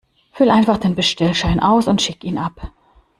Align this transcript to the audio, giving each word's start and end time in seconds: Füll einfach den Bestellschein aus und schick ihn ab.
Füll 0.31 0.49
einfach 0.49 0.79
den 0.79 0.95
Bestellschein 0.95 1.59
aus 1.59 1.87
und 1.87 2.01
schick 2.01 2.23
ihn 2.23 2.39
ab. 2.39 2.71